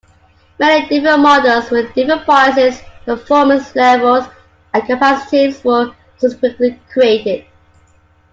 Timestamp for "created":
6.91-7.45